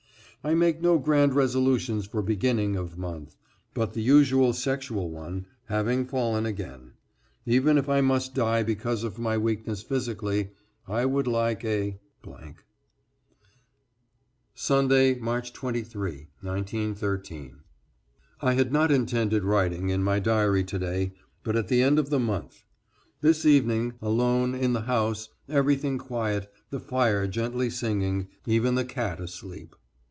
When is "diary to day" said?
20.19-21.13